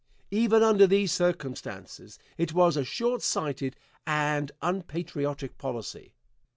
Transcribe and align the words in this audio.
Even 0.31 0.63
under 0.63 0.87
those 0.87 1.11
circumstances 1.11 2.17
it 2.35 2.53
was 2.53 2.75
a 2.75 2.83
short 2.83 3.21
sighted 3.21 3.75
and 4.07 4.51
unpatriotic 4.63 5.59
policy. 5.59 6.15